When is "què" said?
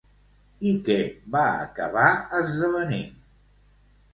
0.87-0.95